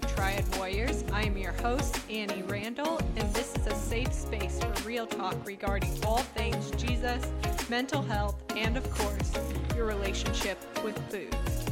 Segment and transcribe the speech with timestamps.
[0.00, 1.04] Triad Warriors.
[1.12, 5.36] I am your host, Annie Randall, and this is a safe space for real talk
[5.46, 7.24] regarding all things Jesus,
[7.68, 9.32] mental health, and of course,
[9.74, 11.71] your relationship with food.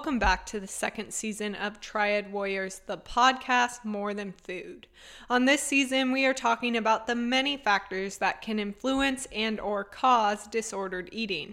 [0.00, 4.86] Welcome back to the second season of Triad Warriors, the podcast More Than Food.
[5.28, 9.84] On this season, we are talking about the many factors that can influence and or
[9.84, 11.52] cause disordered eating.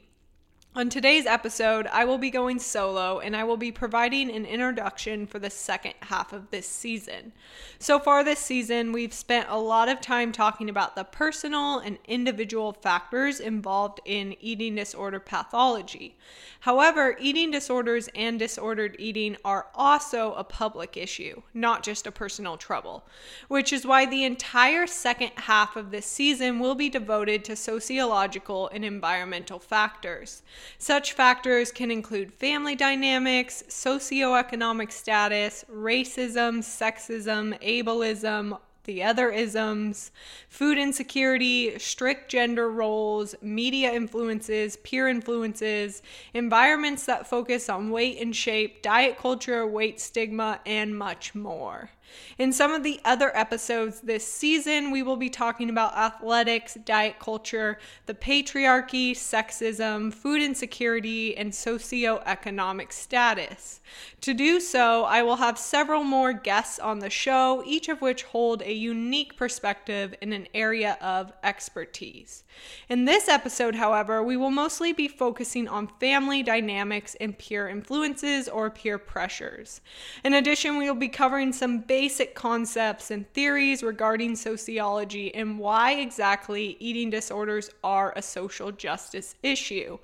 [0.78, 5.26] On today's episode, I will be going solo and I will be providing an introduction
[5.26, 7.32] for the second half of this season.
[7.80, 11.98] So far, this season, we've spent a lot of time talking about the personal and
[12.06, 16.16] individual factors involved in eating disorder pathology.
[16.60, 22.56] However, eating disorders and disordered eating are also a public issue, not just a personal
[22.56, 23.04] trouble,
[23.48, 28.70] which is why the entire second half of this season will be devoted to sociological
[28.72, 30.44] and environmental factors.
[30.78, 40.12] Such factors can include family dynamics, socioeconomic status, racism, sexism, ableism, the other isms,
[40.48, 46.02] food insecurity, strict gender roles, media influences, peer influences,
[46.34, 51.90] environments that focus on weight and shape, diet culture, weight stigma, and much more.
[52.38, 57.20] In some of the other episodes this season, we will be talking about athletics, diet
[57.20, 63.82] culture, the patriarchy, sexism, food insecurity, and socioeconomic status.
[64.22, 68.24] To do so, I will have several more guests on the show, each of which
[68.24, 72.44] hold a unique perspective in an area of expertise.
[72.90, 78.48] In this episode, however, we will mostly be focusing on family dynamics and peer influences
[78.48, 79.82] or peer pressures.
[80.24, 85.94] In addition, we will be covering some basic concepts and theories regarding sociology and why
[85.94, 89.98] exactly eating disorders are a social justice issue.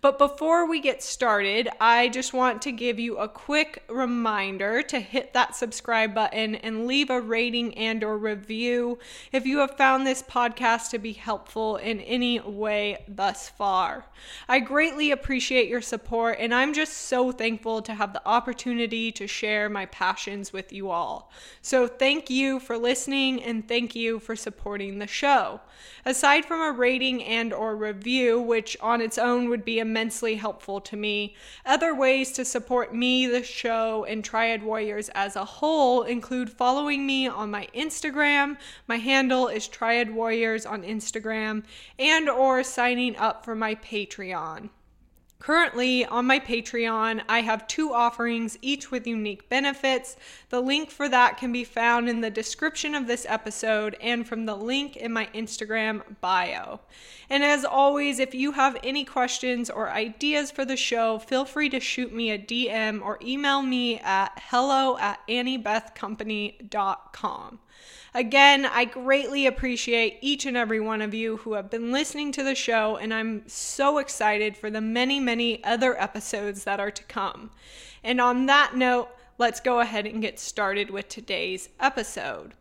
[0.00, 4.98] But before we get started, I just want to give you a quick reminder to
[4.98, 8.98] hit that subscribe button and leave a rating and or review
[9.30, 14.06] if you have found this podcast to be helpful in any way thus far.
[14.48, 19.28] I greatly appreciate your support and I'm just so thankful to have the opportunity to
[19.28, 21.30] share my passions with you all.
[21.62, 25.60] So thank you for listening and thank you for supporting the show.
[26.04, 30.80] Aside from a rating and or review, which on its own would be immensely helpful
[30.82, 36.02] to me, other ways to support me, the show, and Triad Warriors as a whole
[36.02, 38.56] include following me on my Instagram.
[38.86, 41.64] My handle is Triad Warriors on Instagram
[41.98, 44.70] and or signing up for my Patreon.
[45.38, 50.16] Currently, on my Patreon, I have two offerings, each with unique benefits.
[50.48, 54.46] The link for that can be found in the description of this episode and from
[54.46, 56.80] the link in my Instagram bio.
[57.28, 61.68] And as always, if you have any questions or ideas for the show, feel free
[61.68, 67.58] to shoot me a DM or email me at hello at anniebethcompany.com.
[68.14, 72.42] Again, I greatly appreciate each and every one of you who have been listening to
[72.42, 77.04] the show, and I'm so excited for the many, many other episodes that are to
[77.04, 77.50] come.
[78.02, 82.54] And on that note, let's go ahead and get started with today's episode.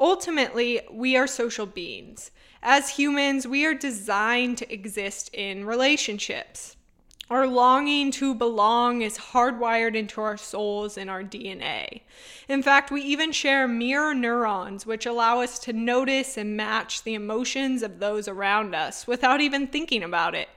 [0.00, 2.32] Ultimately, we are social beings.
[2.60, 6.76] As humans, we are designed to exist in relationships.
[7.30, 12.02] Our longing to belong is hardwired into our souls and our DNA.
[12.48, 17.14] In fact, we even share mirror neurons, which allow us to notice and match the
[17.14, 20.50] emotions of those around us without even thinking about it.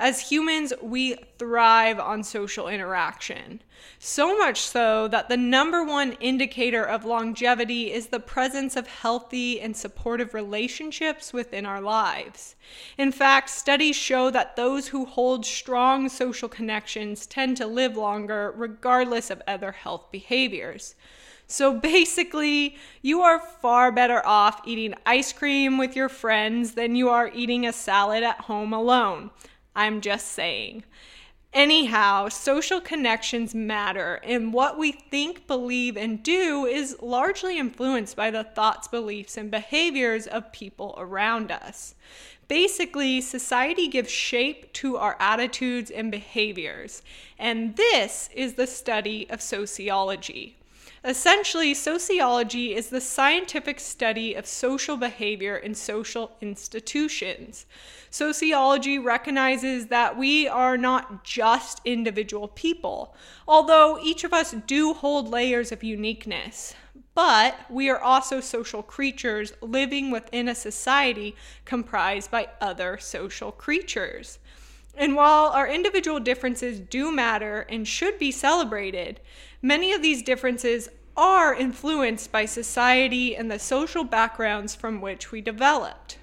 [0.00, 3.60] As humans, we thrive on social interaction.
[3.98, 9.60] So much so that the number one indicator of longevity is the presence of healthy
[9.60, 12.56] and supportive relationships within our lives.
[12.96, 18.54] In fact, studies show that those who hold strong social connections tend to live longer
[18.56, 20.94] regardless of other health behaviors.
[21.46, 27.10] So basically, you are far better off eating ice cream with your friends than you
[27.10, 29.30] are eating a salad at home alone.
[29.74, 30.84] I'm just saying.
[31.52, 38.30] Anyhow, social connections matter, and what we think, believe, and do is largely influenced by
[38.30, 41.96] the thoughts, beliefs, and behaviors of people around us.
[42.46, 47.02] Basically, society gives shape to our attitudes and behaviors,
[47.36, 50.56] and this is the study of sociology.
[51.04, 57.66] Essentially, sociology is the scientific study of social behavior in social institutions.
[58.10, 63.14] Sociology recognizes that we are not just individual people,
[63.46, 66.74] although each of us do hold layers of uniqueness.
[67.14, 74.38] but we are also social creatures living within a society comprised by other social creatures.
[74.96, 79.20] And while our individual differences do matter and should be celebrated,
[79.60, 85.40] many of these differences are influenced by society and the social backgrounds from which we
[85.40, 86.16] developed.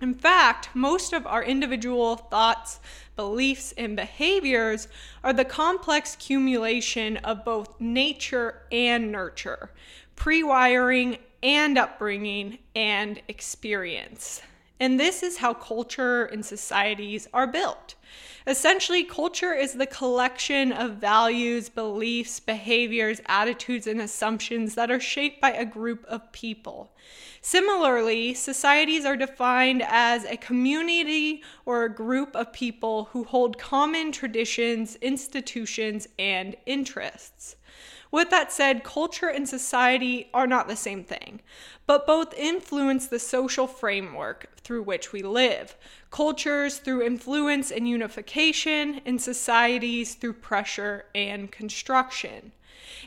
[0.00, 2.78] In fact, most of our individual thoughts,
[3.16, 4.86] beliefs, and behaviors
[5.24, 9.70] are the complex accumulation of both nature and nurture,
[10.14, 14.40] pre wiring and upbringing and experience.
[14.80, 17.96] And this is how culture and societies are built.
[18.46, 25.40] Essentially, culture is the collection of values, beliefs, behaviors, attitudes, and assumptions that are shaped
[25.40, 26.92] by a group of people.
[27.40, 34.12] Similarly, societies are defined as a community or a group of people who hold common
[34.12, 37.56] traditions, institutions, and interests.
[38.10, 41.40] With that said, culture and society are not the same thing,
[41.86, 45.76] but both influence the social framework through which we live.
[46.10, 52.52] Cultures through influence and unification, and societies through pressure and construction.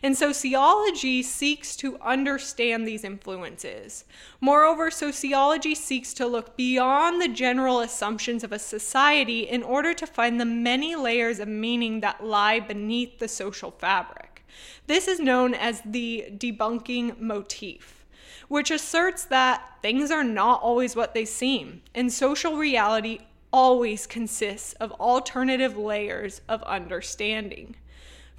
[0.04, 4.06] And sociology seeks to understand these influences.
[4.40, 10.08] Moreover, sociology seeks to look beyond the general assumptions of a society in order to
[10.08, 14.44] find the many layers of meaning that lie beneath the social fabric.
[14.88, 18.06] This is known as the debunking motif,
[18.48, 23.20] which asserts that things are not always what they seem, and social reality
[23.54, 27.76] always consists of alternative layers of understanding.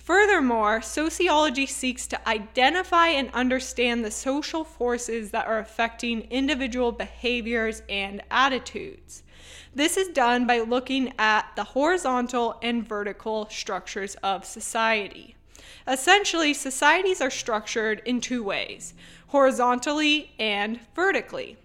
[0.02, 7.84] Furthermore, sociology seeks to identify and understand the social forces that are affecting individual behaviors
[7.88, 9.22] and attitudes.
[9.72, 15.36] This is done by looking at the horizontal and vertical structures of society.
[15.86, 18.94] Essentially, societies are structured in two ways
[19.28, 21.56] horizontally and vertically.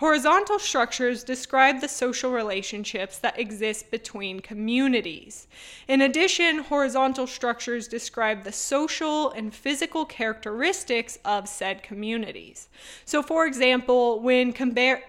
[0.00, 5.46] Horizontal structures describe the social relationships that exist between communities.
[5.88, 12.70] In addition, horizontal structures describe the social and physical characteristics of said communities.
[13.04, 14.54] So, for example, when,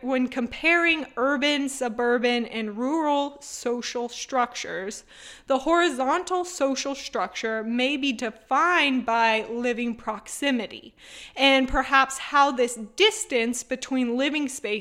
[0.01, 5.05] when comparing urban, suburban, and rural social structures,
[5.47, 10.93] the horizontal social structure may be defined by living proximity
[11.37, 14.80] and perhaps how this distance between living spaces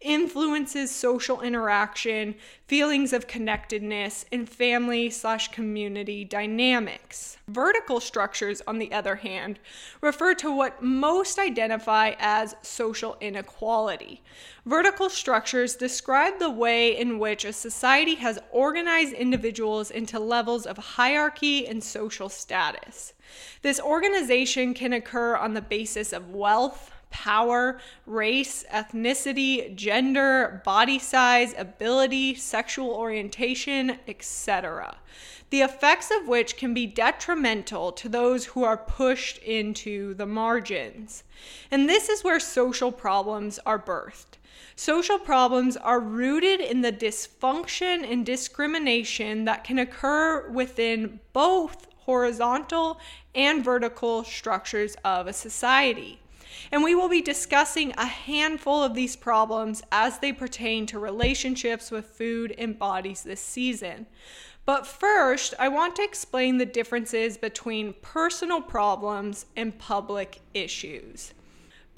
[0.00, 2.34] influences social interaction,
[2.66, 7.38] feelings of connectedness, and family slash community dynamics.
[7.48, 9.58] Vertical structures, on the other hand,
[10.00, 14.22] refer to what most identify as social inequality.
[14.66, 20.76] Vertical structures describe the way in which a society has organized individuals into levels of
[20.76, 23.14] hierarchy and social status.
[23.62, 31.54] This organization can occur on the basis of wealth, power, race, ethnicity, gender, body size,
[31.56, 34.96] ability, sexual orientation, etc.
[35.50, 41.24] The effects of which can be detrimental to those who are pushed into the margins.
[41.70, 44.36] And this is where social problems are birthed.
[44.76, 53.00] Social problems are rooted in the dysfunction and discrimination that can occur within both horizontal
[53.34, 56.20] and vertical structures of a society.
[56.70, 61.90] And we will be discussing a handful of these problems as they pertain to relationships
[61.90, 64.06] with food and bodies this season.
[64.64, 71.32] But first, I want to explain the differences between personal problems and public issues.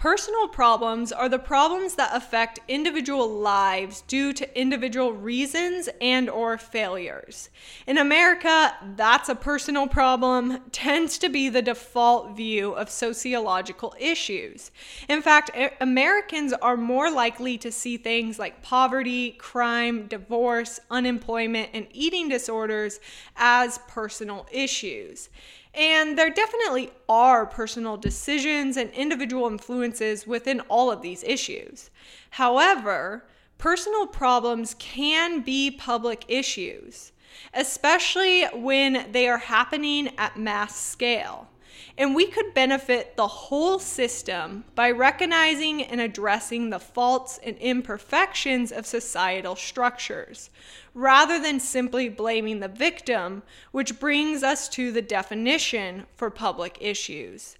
[0.01, 6.57] Personal problems are the problems that affect individual lives due to individual reasons and or
[6.57, 7.51] failures.
[7.87, 14.71] In America, that's a personal problem tends to be the default view of sociological issues.
[15.07, 15.51] In fact,
[15.83, 23.01] Americans are more likely to see things like poverty, crime, divorce, unemployment, and eating disorders
[23.37, 25.29] as personal issues.
[25.75, 31.91] And there definitely are personal decisions and individual influences within all of these issues.
[32.31, 33.25] However,
[33.59, 37.13] personal problems can be public issues,
[37.55, 41.49] especially when they are happening at mass scale.
[41.97, 48.73] And we could benefit the whole system by recognizing and addressing the faults and imperfections
[48.73, 50.51] of societal structures,
[50.95, 57.57] rather than simply blaming the victim, which brings us to the definition for public issues.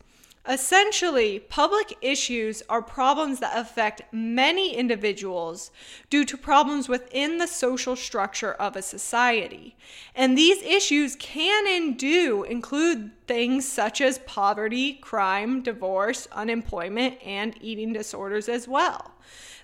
[0.49, 5.71] Essentially, public issues are problems that affect many individuals
[6.09, 9.77] due to problems within the social structure of a society.
[10.15, 17.55] And these issues can and do include things such as poverty, crime, divorce, unemployment, and
[17.61, 19.13] eating disorders as well.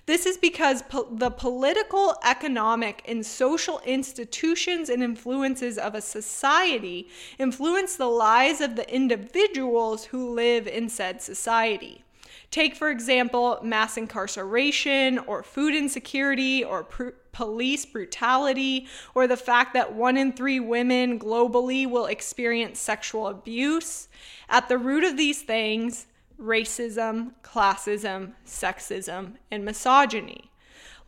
[0.07, 7.09] This is because po- the political, economic, and social institutions and influences of a society
[7.37, 12.05] influence the lives of the individuals who live in said society.
[12.51, 19.73] Take, for example, mass incarceration or food insecurity or pr- police brutality or the fact
[19.73, 24.07] that one in three women globally will experience sexual abuse.
[24.47, 26.07] At the root of these things,
[26.39, 30.51] racism, classism, sexism, and misogyny.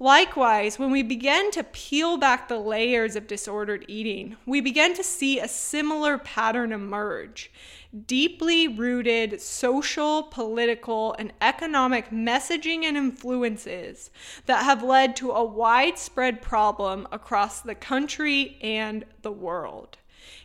[0.01, 5.03] Likewise, when we begin to peel back the layers of disordered eating, we begin to
[5.03, 7.51] see a similar pattern emerge.
[8.07, 14.09] Deeply rooted social, political, and economic messaging and influences
[14.45, 19.97] that have led to a widespread problem across the country and the world.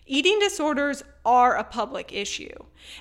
[0.07, 2.55] Eating disorders are a public issue.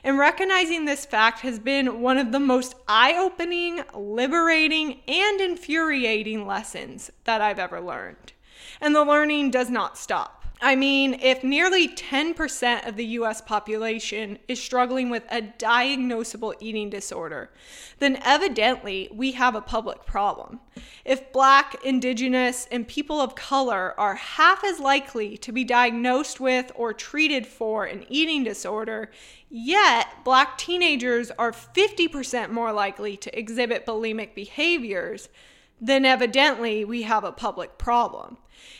[0.04, 6.48] And recognizing this fact has been one of the most eye opening, liberating, and infuriating
[6.48, 8.32] lessons that I've ever learned.
[8.80, 10.43] And the learning does not stop.
[10.64, 16.90] I mean, if nearly 10% of the US population is struggling with a diagnosable eating
[16.90, 17.50] disorder,
[18.00, 20.62] then evidently we have a public problem.
[21.04, 26.72] If Black, Indigenous, and people of color are half as likely to be diagnosed with
[26.76, 29.12] or treated for an eating disorder,
[29.50, 35.28] yet Black teenagers are 50% more likely to exhibit bulimic behaviors,
[35.80, 38.38] then evidently we have a public problem.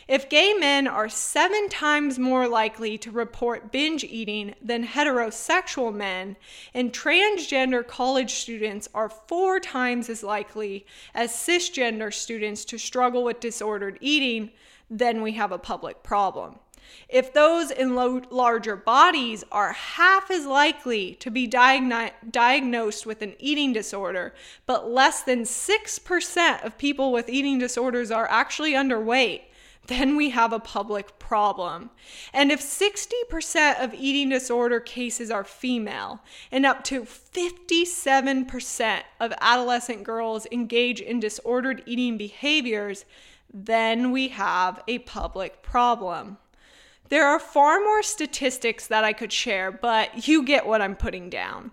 [0.08, 6.36] If gay men are seven times more likely to report binge eating than heterosexual men,
[6.72, 13.40] and transgender college students are four times as likely as cisgender students to struggle with
[13.40, 14.50] disordered eating,
[14.90, 16.58] then we have a public problem.
[17.08, 23.22] If those in lo- larger bodies are half as likely to be diagno- diagnosed with
[23.22, 24.34] an eating disorder,
[24.66, 29.42] but less than 6% of people with eating disorders are actually underweight,
[29.86, 31.90] then we have a public problem.
[32.32, 40.04] And if 60% of eating disorder cases are female, and up to 57% of adolescent
[40.04, 43.04] girls engage in disordered eating behaviors,
[43.52, 46.38] then we have a public problem.
[47.10, 51.28] There are far more statistics that I could share, but you get what I'm putting
[51.28, 51.70] down.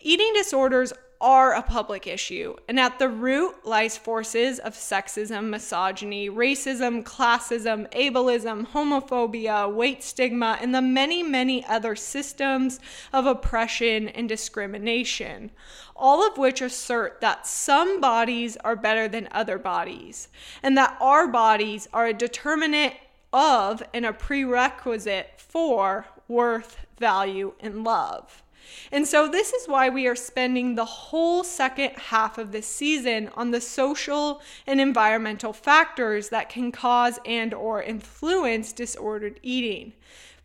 [0.00, 6.28] Eating disorders are a public issue, and at the root lies forces of sexism, misogyny,
[6.28, 12.80] racism, classism, ableism, homophobia, weight stigma, and the many, many other systems
[13.12, 15.52] of oppression and discrimination,
[15.94, 20.26] all of which assert that some bodies are better than other bodies,
[20.60, 22.94] and that our bodies are a determinant
[23.32, 28.42] of and a prerequisite for worth, value, and love.
[28.90, 33.30] And so this is why we are spending the whole second half of this season
[33.34, 39.92] on the social and environmental factors that can cause and or influence disordered eating.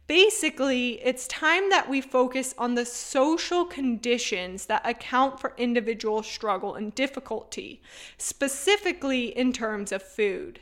[0.07, 6.75] Basically, it's time that we focus on the social conditions that account for individual struggle
[6.75, 7.81] and difficulty,
[8.17, 10.61] specifically in terms of food.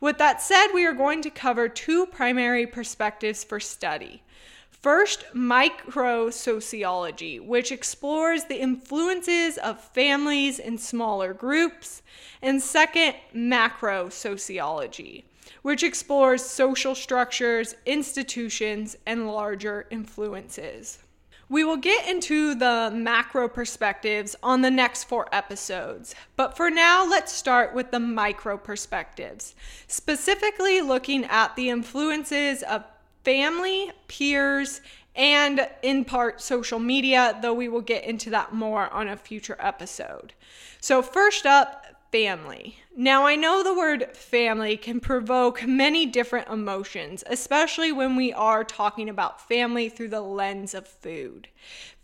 [0.00, 4.22] With that said, we are going to cover two primary perspectives for study.
[4.70, 12.02] First, micro sociology, which explores the influences of families in smaller groups.
[12.42, 15.24] And second, macro sociology,
[15.62, 20.98] which explores social structures, institutions, and larger influences.
[21.48, 27.06] We will get into the macro perspectives on the next four episodes, but for now,
[27.08, 29.54] let's start with the micro perspectives,
[29.86, 32.84] specifically looking at the influences of
[33.24, 34.80] family, peers,
[35.16, 39.56] and in part social media, though we will get into that more on a future
[39.60, 40.32] episode.
[40.80, 42.78] So, first up, family.
[42.96, 48.62] Now, I know the word family can provoke many different emotions, especially when we are
[48.62, 51.48] talking about family through the lens of food.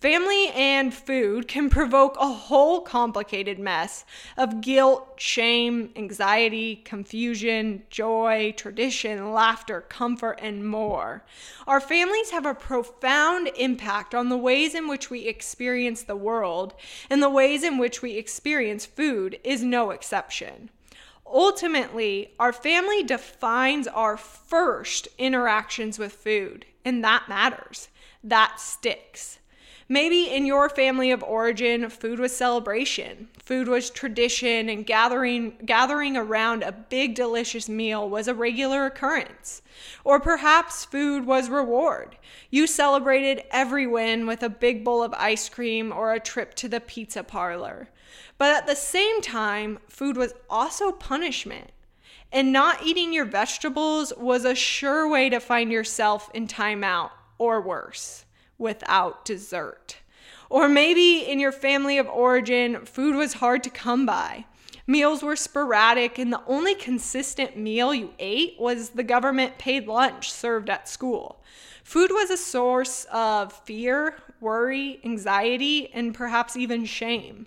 [0.00, 4.04] Family and food can provoke a whole complicated mess
[4.36, 11.22] of guilt, shame, anxiety, confusion, joy, tradition, laughter, comfort, and more.
[11.68, 16.74] Our families have a profound impact on the ways in which we experience the world,
[17.08, 20.70] and the ways in which we experience food is no exception.
[21.32, 27.88] Ultimately, our family defines our first interactions with food, and that matters.
[28.24, 29.38] That sticks.
[29.88, 33.28] Maybe in your family of origin, food was celebration.
[33.42, 39.62] Food was tradition and gathering gathering around a big delicious meal was a regular occurrence.
[40.04, 42.16] Or perhaps food was reward.
[42.50, 46.68] You celebrated every win with a big bowl of ice cream or a trip to
[46.68, 47.88] the pizza parlor.
[48.40, 51.72] But at the same time, food was also punishment.
[52.32, 57.60] And not eating your vegetables was a sure way to find yourself in timeout or
[57.60, 58.24] worse
[58.56, 59.98] without dessert.
[60.48, 64.46] Or maybe in your family of origin, food was hard to come by.
[64.86, 70.32] Meals were sporadic, and the only consistent meal you ate was the government paid lunch
[70.32, 71.42] served at school.
[71.84, 77.46] Food was a source of fear, worry, anxiety, and perhaps even shame.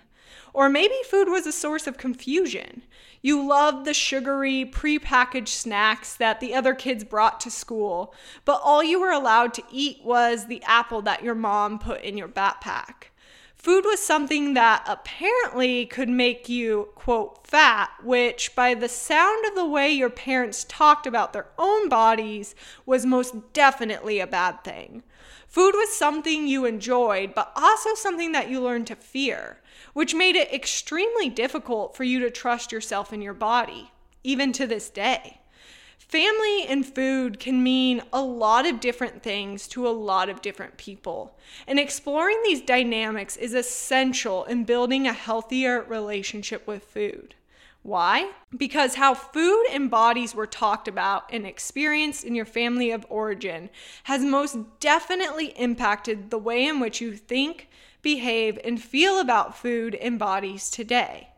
[0.53, 2.83] Or maybe food was a source of confusion.
[3.21, 8.13] You loved the sugary, prepackaged snacks that the other kids brought to school,
[8.43, 12.17] but all you were allowed to eat was the apple that your mom put in
[12.17, 13.05] your backpack.
[13.55, 19.55] Food was something that apparently could make you, quote, fat, which, by the sound of
[19.55, 25.01] the way your parents talked about their own bodies, was most definitely a bad thing.
[25.47, 29.61] Food was something you enjoyed, but also something that you learned to fear
[29.93, 33.91] which made it extremely difficult for you to trust yourself and your body,
[34.23, 35.39] even to this day.
[35.97, 40.77] Family and food can mean a lot of different things to a lot of different
[40.77, 41.37] people.
[41.65, 47.33] And exploring these dynamics is essential in building a healthier relationship with food.
[47.83, 48.31] Why?
[48.55, 53.69] Because how food and bodies were talked about and experienced in your family of origin
[54.03, 57.67] has most definitely impacted the way in which you think,
[58.03, 61.29] behave, and feel about food and bodies today.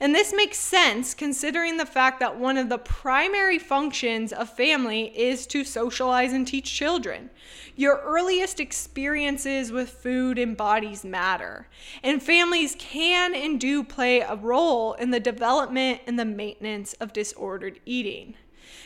[0.00, 5.16] And this makes sense considering the fact that one of the primary functions of family
[5.16, 7.30] is to socialize and teach children.
[7.76, 11.68] Your earliest experiences with food and bodies matter,
[12.02, 17.12] and families can and do play a role in the development and the maintenance of
[17.12, 18.34] disordered eating.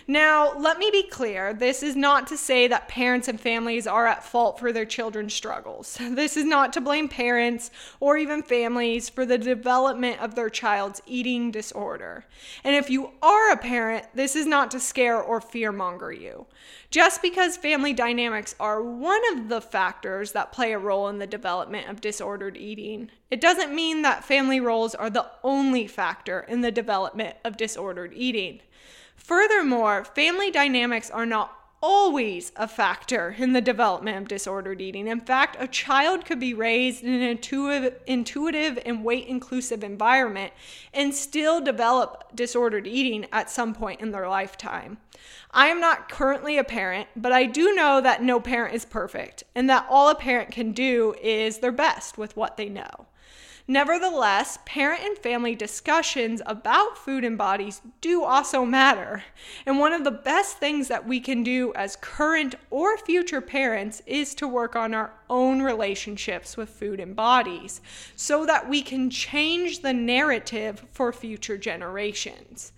[0.09, 4.07] Now, let me be clear this is not to say that parents and families are
[4.07, 5.99] at fault for their children's struggles.
[6.17, 11.03] This is not to blame parents or even families for the development of their child's
[11.07, 12.25] eating disorder.
[12.65, 16.47] And if you are a parent, this is not to scare or fearmonger you.
[16.91, 21.27] Just because family dynamics are one of the factors that play a role in the
[21.27, 26.61] development of disordered eating, it doesn't mean that family roles are the only factor in
[26.61, 28.61] the development of disordered eating.
[29.17, 35.07] Furthermore, family dynamics are not always a factor in the development of disordered eating.
[35.07, 40.53] In fact, a child could be raised in an intuitive, intuitive and weight inclusive environment
[40.95, 44.99] and still develop disordered eating at some point in their lifetime.
[45.51, 49.45] I am not currently a parent, but I do know that no parent is perfect
[49.55, 53.07] and that all a parent can do is their best with what they know.
[53.69, 59.25] Nevertheless, parent and family discussions about food and bodies do also matter.
[59.67, 64.03] And one of the best things that we can do as current or future parents
[64.07, 67.81] is to work on our own relationships with food and bodies
[68.15, 72.73] so that we can change the narrative for future generations.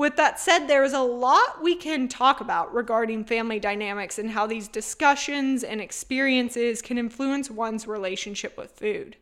[0.00, 4.30] With that said, there is a lot we can talk about regarding family dynamics and
[4.30, 9.18] how these discussions and experiences can influence one's relationship with food.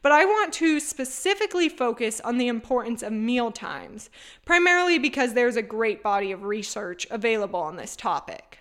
[0.00, 4.08] But I want to specifically focus on the importance of meal times,
[4.46, 8.60] primarily because there's a great body of research available on this topic.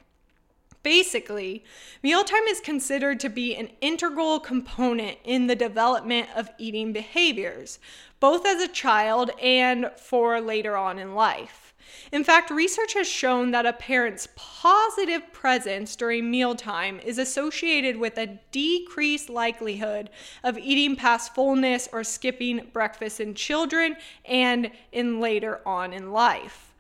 [0.83, 1.63] Basically,
[2.01, 7.77] mealtime is considered to be an integral component in the development of eating behaviors,
[8.19, 11.73] both as a child and for later on in life.
[12.11, 18.17] In fact, research has shown that a parent's positive presence during mealtime is associated with
[18.17, 20.09] a decreased likelihood
[20.43, 26.70] of eating past fullness or skipping breakfast in children and in later on in life.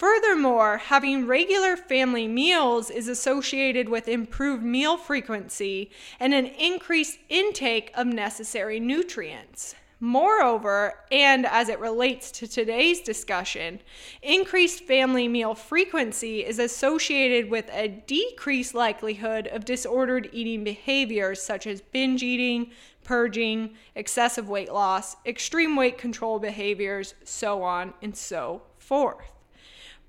[0.00, 7.90] Furthermore, having regular family meals is associated with improved meal frequency and an increased intake
[7.94, 9.74] of necessary nutrients.
[10.00, 13.78] Moreover, and as it relates to today's discussion,
[14.22, 21.66] increased family meal frequency is associated with a decreased likelihood of disordered eating behaviors such
[21.66, 22.70] as binge eating,
[23.04, 29.39] purging, excessive weight loss, extreme weight control behaviors, so on and so forth.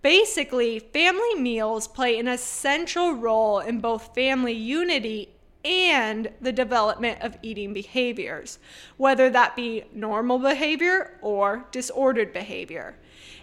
[0.02, 5.30] Basically, family meals play an essential role in both family unity
[5.64, 8.58] and the development of eating behaviors,
[8.98, 12.96] whether that be normal behavior or disordered behavior.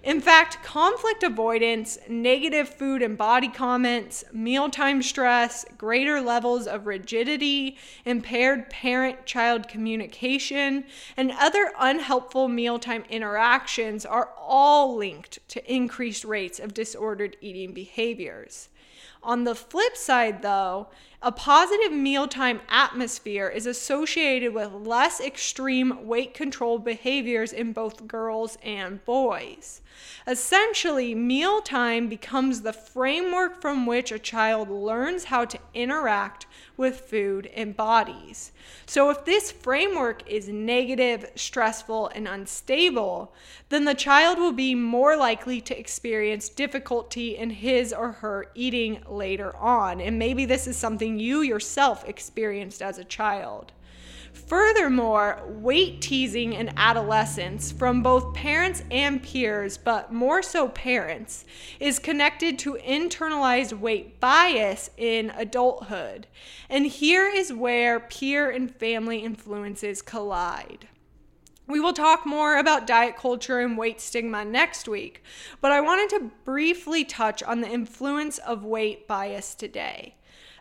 [0.02, 7.76] In fact, conflict avoidance, negative food and body comments, mealtime stress, greater levels of rigidity,
[8.04, 10.84] impaired parent child communication,
[11.16, 18.68] and other unhelpful mealtime interactions are all linked to increased rates of disordered eating behaviors.
[19.22, 20.88] On the flip side, though,
[21.20, 28.56] a positive mealtime atmosphere is associated with less extreme weight control behaviors in both girls
[28.62, 29.80] and boys.
[30.28, 37.46] Essentially, mealtime becomes the framework from which a child learns how to interact with food
[37.54, 38.52] and bodies.
[38.86, 43.34] So, if this framework is negative, stressful, and unstable,
[43.70, 49.02] then the child will be more likely to experience difficulty in his or her eating
[49.08, 50.00] later on.
[50.00, 53.70] And maybe this is something you yourself experienced as a child.
[54.32, 61.44] Furthermore, weight teasing in adolescence from both parents and peers, but more so parents,
[61.80, 66.26] is connected to internalized weight bias in adulthood.
[66.68, 70.88] And here is where peer and family influences collide.
[71.66, 75.22] We will talk more about diet culture and weight stigma next week,
[75.60, 80.14] but I wanted to briefly touch on the influence of weight bias today.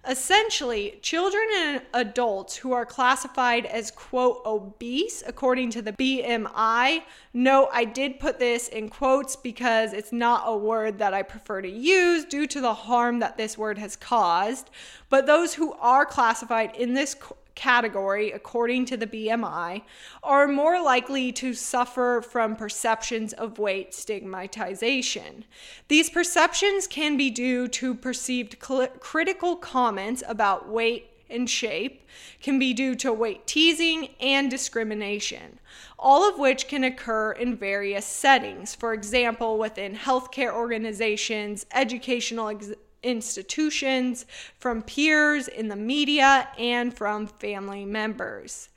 [0.07, 7.03] Essentially, children and adults who are classified as, quote, obese according to the BMI.
[7.33, 11.61] No, I did put this in quotes because it's not a word that I prefer
[11.61, 14.69] to use due to the harm that this word has caused.
[15.09, 17.15] But those who are classified in this
[17.57, 19.81] category, according to the BMI,
[20.23, 25.43] are more likely to suffer from perceptions of weight stigmatization.
[25.89, 32.03] These perceptions can be due to perceived cl- critical comments about weight and shape,
[32.41, 35.59] can be due to weight teasing and discrimination,
[35.99, 38.75] all of which can occur in various settings.
[38.75, 42.71] For example, within healthcare organizations, educational ex-
[43.07, 44.25] institutions,
[44.59, 48.69] from peers in the media, and from family members.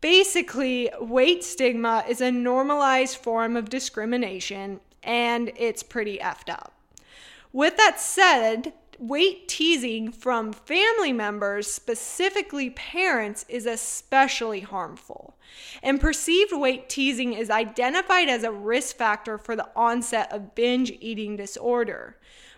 [0.00, 6.72] Basically, weight stigma is a normalized form of discrimination and it's pretty effed up.
[7.52, 15.36] With that said, weight teasing from family members, specifically parents, is especially harmful.
[15.82, 20.92] And perceived weight teasing is identified as a risk factor for the onset of binge
[21.00, 22.16] eating disorder.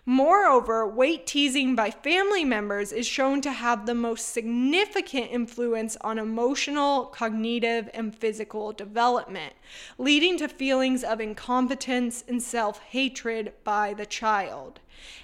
[0.09, 6.16] Moreover, weight teasing by family members is shown to have the most significant influence on
[6.16, 9.55] emotional, cognitive, and physical development,
[9.99, 14.79] leading to feelings of incompetence and self hatred by the child.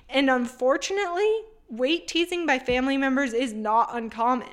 [0.09, 1.33] And unfortunately,
[1.71, 4.49] weight teasing by family members is not uncommon.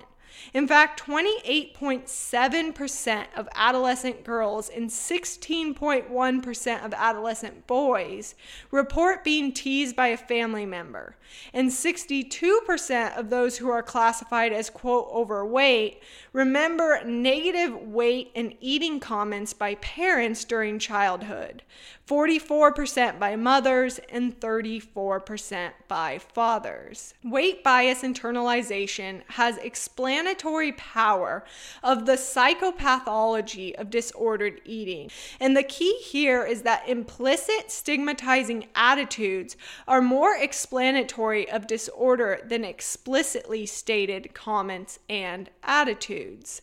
[0.54, 8.36] In fact, 28.7% of adolescent girls and 16.1% of adolescent boys
[8.71, 11.15] report being teased by a family member.
[11.54, 16.02] And 62% of those who are classified as, quote, overweight
[16.34, 21.63] remember negative weight and eating comments by parents during childhood.
[22.10, 27.13] 44% by mothers, and 34% by fathers.
[27.24, 31.44] Weight bias internalization has explanatory power
[31.84, 35.12] of the psychopathology of disordered eating.
[35.39, 39.56] And the key here is that implicit stigmatizing attitudes
[39.88, 46.62] are more explanatory of disorder than explicitly stated comments and attitudes.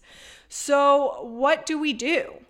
[0.49, 2.40] So, what do we do?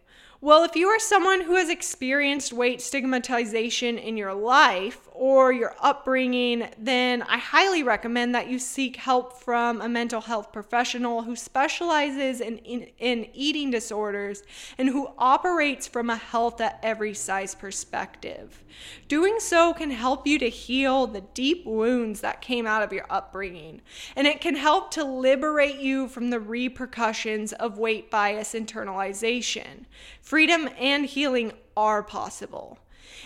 [0.43, 5.75] Well, if you are someone who has experienced weight stigmatization in your life or your
[5.81, 11.37] upbringing, then I highly recommend that you seek help from a mental health professional who
[11.37, 14.43] specializes in, in, in eating disorders
[14.77, 18.63] and who operates from a health at every size perspective.
[19.09, 23.07] Doing so can help you to heal the deep wounds that came out of your
[23.09, 23.81] upbringing,
[24.15, 29.87] and it can help to liberate you from the repercussions of weight bias internalization.
[30.27, 32.81] Freedom and healing are possible.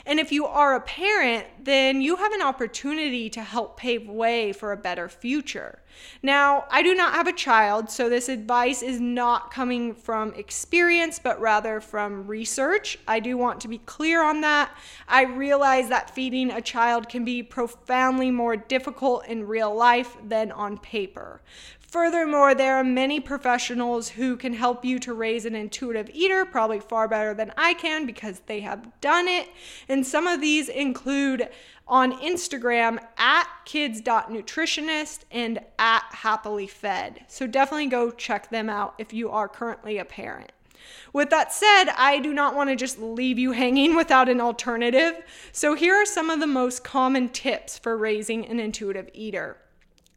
[0.04, 4.52] And if you are a parent, then you have an opportunity to help pave way
[4.52, 5.80] for a better future.
[6.22, 11.18] Now, I do not have a child, so this advice is not coming from experience,
[11.18, 12.98] but rather from research.
[13.08, 14.70] I do want to be clear on that.
[15.08, 20.52] I realize that feeding a child can be profoundly more difficult in real life than
[20.52, 21.40] on paper.
[21.90, 26.78] Furthermore, there are many professionals who can help you to raise an intuitive eater, probably
[26.78, 29.48] far better than I can because they have done it.
[29.88, 31.48] And some of these include
[31.88, 37.24] on Instagram at kids.nutritionist and at happily fed.
[37.26, 40.52] So definitely go check them out if you are currently a parent.
[41.12, 45.24] With that said, I do not want to just leave you hanging without an alternative.
[45.52, 49.58] So, here are some of the most common tips for raising an intuitive eater.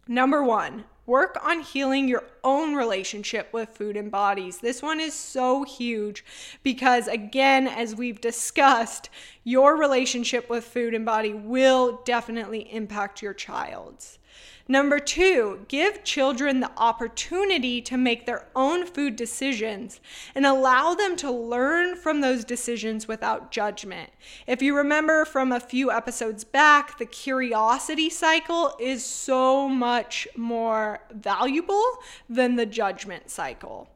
[0.07, 4.59] Number one, work on healing your own relationship with food and bodies.
[4.59, 6.23] This one is so huge
[6.63, 9.09] because, again, as we've discussed,
[9.43, 14.19] your relationship with food and body will definitely impact your child's.
[14.67, 19.99] Number two, give children the opportunity to make their own food decisions
[20.33, 24.09] and allow them to learn from those decisions without judgment.
[24.47, 31.01] If you remember from a few episodes back, the curiosity cycle is so much more
[31.11, 31.83] valuable
[32.29, 33.89] than the judgment cycle.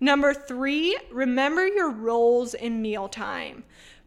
[0.00, 3.64] Number three, remember your roles in mealtime.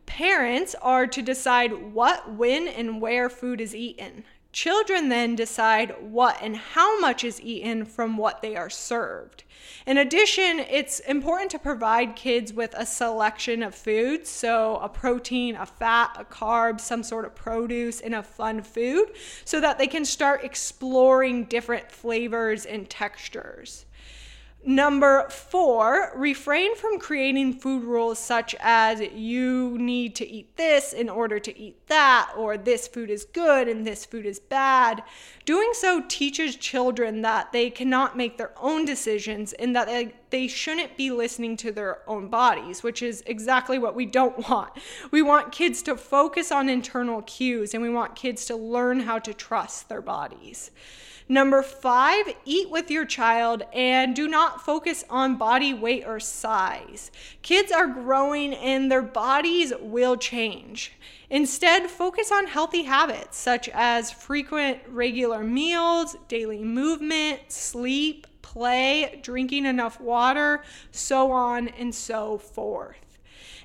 [0.08, 4.24] Parents are to decide what, when, and where food is eaten.
[4.52, 9.44] Children then decide what and how much is eaten from what they are served.
[9.86, 15.56] In addition, it's important to provide kids with a selection of foods, so a protein,
[15.56, 19.12] a fat, a carb, some sort of produce, and a fun food,
[19.46, 23.86] so that they can start exploring different flavors and textures.
[24.65, 31.08] Number four, refrain from creating food rules such as you need to eat this in
[31.08, 35.02] order to eat that, or this food is good and this food is bad.
[35.45, 40.48] Doing so teaches children that they cannot make their own decisions and that they, they
[40.48, 44.74] shouldn't be listening to their own bodies, which is exactly what we don't want.
[45.10, 49.19] We want kids to focus on internal cues and we want kids to learn how
[49.19, 50.72] to trust their bodies.
[51.32, 57.12] Number five, eat with your child and do not focus on body weight or size.
[57.44, 60.94] Kids are growing and their bodies will change.
[61.30, 69.68] Instead, focus on healthy habits such as frequent, regular meals, daily movement, sleep, play, drinking
[69.68, 73.09] enough water, so on and so forth.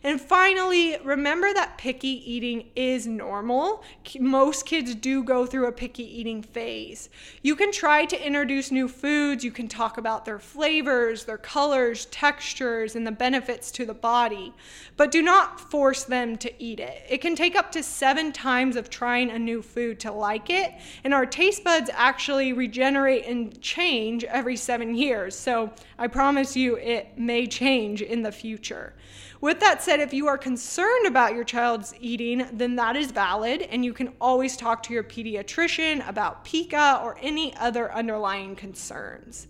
[0.04, 3.82] And finally, remember that picky eating is normal.
[4.20, 7.08] Most kids do go through a picky eating phase.
[7.40, 12.04] You can try to introduce new foods, you can talk about their flavors, their colors,
[12.06, 14.52] textures, and the benefits to the body,
[14.98, 17.02] but do not force them to eat it.
[17.08, 20.74] It can take up to seven times of trying a new food to like it,
[21.02, 25.34] and our taste buds actually regenerate and change every seven years.
[25.34, 28.92] So I promise you it may change in the future.
[29.40, 33.62] With that said, if you are concerned about your child's eating, then that is valid,
[33.62, 39.46] and you can always talk to your pediatrician about pica or any other underlying concerns.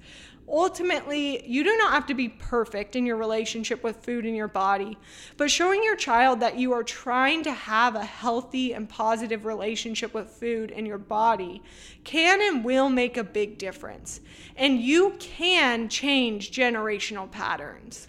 [0.47, 4.49] Ultimately, you do not have to be perfect in your relationship with food in your
[4.49, 4.99] body,
[5.39, 10.13] but showing your child that you are trying to have a healthy and positive relationship
[10.13, 11.63] with food in your body
[12.05, 14.21] can and will make a big difference.
[14.57, 18.09] And you can change generational patterns.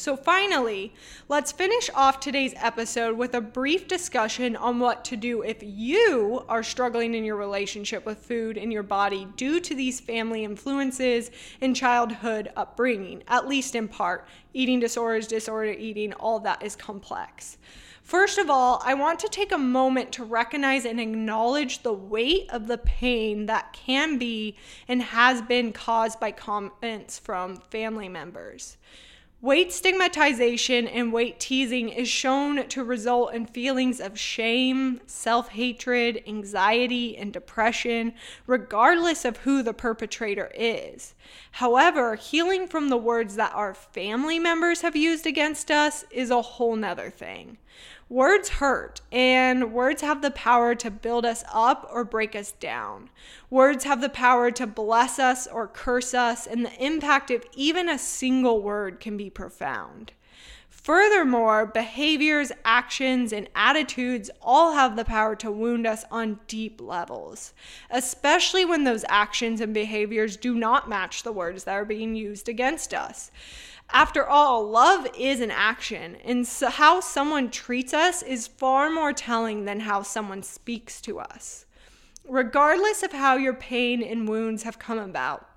[0.00, 0.94] So, finally,
[1.28, 6.42] let's finish off today's episode with a brief discussion on what to do if you
[6.48, 11.30] are struggling in your relationship with food in your body due to these family influences
[11.60, 14.26] and childhood upbringing, at least in part.
[14.54, 17.58] Eating disorders, disorder eating, all that is complex.
[18.02, 22.48] First of all, I want to take a moment to recognize and acknowledge the weight
[22.48, 24.56] of the pain that can be
[24.88, 28.78] and has been caused by comments from family members.
[29.42, 36.22] Weight stigmatization and weight teasing is shown to result in feelings of shame, self hatred,
[36.26, 38.12] anxiety, and depression,
[38.46, 41.14] regardless of who the perpetrator is.
[41.52, 46.42] However, healing from the words that our family members have used against us is a
[46.42, 47.56] whole nother thing.
[48.08, 53.08] Words hurt, and words have the power to build us up or break us down.
[53.50, 57.88] Words have the power to bless us or curse us, and the impact of even
[57.88, 60.12] a single word can be profound.
[60.68, 67.52] Furthermore, behaviors, actions, and attitudes all have the power to wound us on deep levels,
[67.90, 72.48] especially when those actions and behaviors do not match the words that are being used
[72.48, 73.30] against us.
[73.92, 79.12] After all, love is an action, and so how someone treats us is far more
[79.12, 81.66] telling than how someone speaks to us.
[82.28, 85.49] Regardless of how your pain and wounds have come about,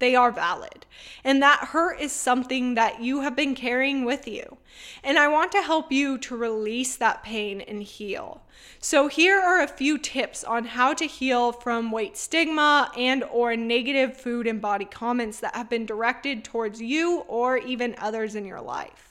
[0.00, 0.86] they are valid.
[1.22, 4.56] And that hurt is something that you have been carrying with you.
[5.04, 8.42] And I want to help you to release that pain and heal.
[8.80, 13.56] So here are a few tips on how to heal from weight stigma and or
[13.56, 18.44] negative food and body comments that have been directed towards you or even others in
[18.44, 19.09] your life.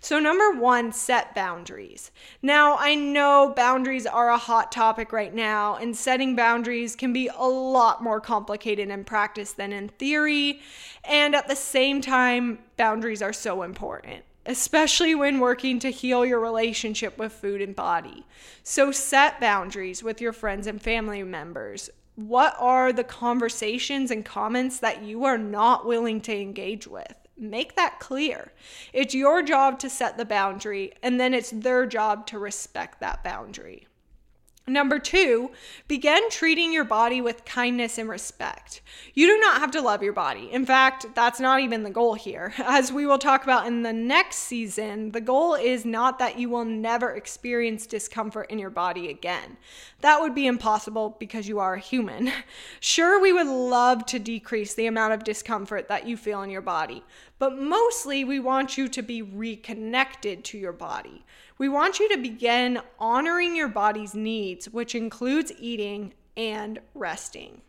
[0.00, 2.10] So, number one, set boundaries.
[2.42, 7.28] Now, I know boundaries are a hot topic right now, and setting boundaries can be
[7.34, 10.60] a lot more complicated in practice than in theory.
[11.04, 16.40] And at the same time, boundaries are so important especially when working to heal your
[16.40, 18.26] relationship with food and body.
[18.62, 21.90] So set boundaries with your friends and family members.
[22.16, 27.23] What are the conversations and comments that you are not willing to engage with?
[27.36, 28.52] Make that clear.
[28.92, 33.24] It's your job to set the boundary, and then it's their job to respect that
[33.24, 33.88] boundary.
[34.66, 35.50] Number two,
[35.88, 38.80] begin treating your body with kindness and respect.
[39.12, 40.50] You do not have to love your body.
[40.50, 42.54] In fact, that's not even the goal here.
[42.58, 46.48] As we will talk about in the next season, the goal is not that you
[46.48, 49.58] will never experience discomfort in your body again.
[50.04, 52.30] That would be impossible because you are a human.
[52.78, 56.60] Sure, we would love to decrease the amount of discomfort that you feel in your
[56.60, 57.02] body,
[57.38, 61.24] but mostly we want you to be reconnected to your body.
[61.56, 67.62] We want you to begin honoring your body's needs, which includes eating and resting.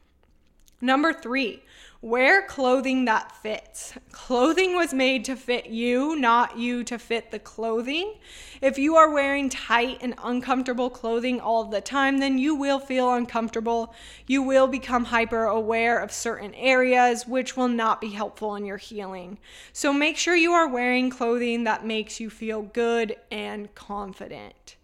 [0.82, 1.64] Number three,
[2.06, 3.96] wear clothing that fits.
[4.12, 8.14] Clothing was made to fit you, not you to fit the clothing.
[8.62, 13.12] If you are wearing tight and uncomfortable clothing all the time, then you will feel
[13.12, 13.92] uncomfortable.
[14.28, 18.78] You will become hyper aware of certain areas, which will not be helpful in your
[18.78, 19.40] healing.
[19.74, 24.76] So make sure you are wearing clothing that makes you feel good and confident.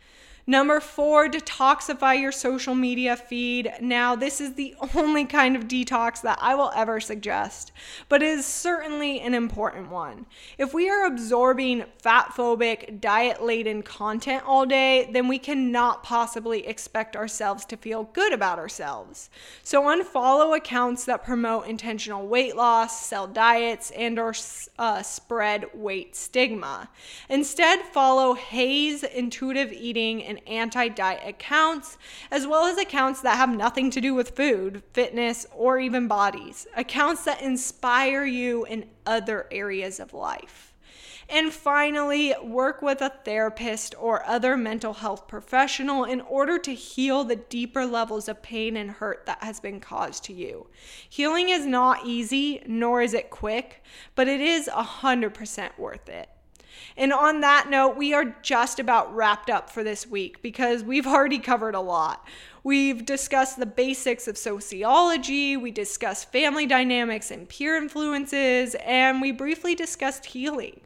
[0.52, 3.72] Number four, detoxify your social media feed.
[3.80, 7.72] Now, this is the only kind of detox that I will ever suggest,
[8.10, 10.26] but it is certainly an important one.
[10.58, 16.68] If we are absorbing fat phobic, diet laden content all day, then we cannot possibly
[16.68, 19.30] expect ourselves to feel good about ourselves.
[19.64, 24.34] So, unfollow accounts that promote intentional weight loss, sell diets, and or
[24.78, 26.90] uh, spread weight stigma.
[27.30, 31.97] Instead, follow HAES intuitive eating anti diet accounts,
[32.30, 36.67] as well as accounts that have nothing to do with food, fitness, or even bodies.
[36.75, 40.71] Accounts that inspire you in other areas of life.
[41.32, 47.23] And finally, work with a therapist or other mental health professional in order to heal
[47.23, 50.67] the deeper levels of pain and hurt that has been caused to you.
[51.10, 53.82] Healing is not easy, nor is it quick,
[54.13, 56.30] but it is 100% worth it.
[56.98, 61.08] And on that note, we are just about wrapped up for this week because we've
[61.08, 62.26] already covered a lot.
[62.63, 69.32] We've discussed the basics of sociology, we discussed family dynamics and peer influences, and we
[69.32, 70.82] briefly discussed healing.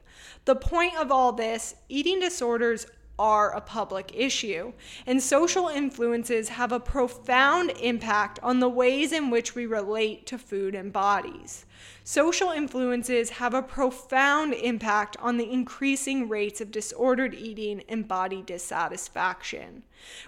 [0.45, 4.73] The point of all this eating disorders are a public issue,
[5.05, 10.38] and social influences have a profound impact on the ways in which we relate to
[10.38, 11.65] food and bodies.
[12.07, 18.43] Social influences have a profound impact on the increasing rates of disordered eating and body
[18.43, 19.81] dissatisfaction.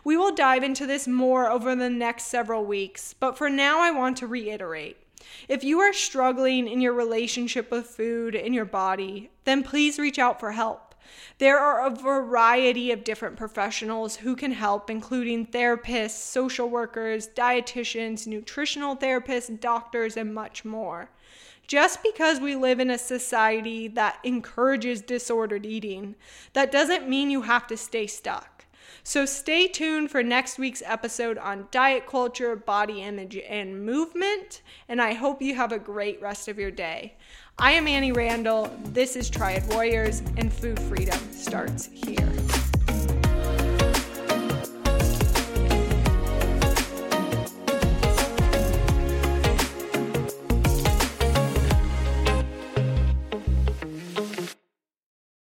[0.03, 3.91] We will dive into this more over the next several weeks, but for now, I
[3.91, 4.97] want to reiterate.
[5.47, 10.17] If you are struggling in your relationship with food and your body, then please reach
[10.17, 10.95] out for help.
[11.37, 18.25] There are a variety of different professionals who can help, including therapists, social workers, dietitians,
[18.25, 21.11] nutritional therapists, doctors, and much more.
[21.67, 26.15] Just because we live in a society that encourages disordered eating,
[26.53, 28.65] that doesn't mean you have to stay stuck.
[29.03, 34.61] So stay tuned for next week's episode on diet culture, body image, and movement.
[34.87, 37.15] And I hope you have a great rest of your day.
[37.57, 38.71] I am Annie Randall.
[38.85, 42.46] This is Triad Warriors, and food freedom starts here.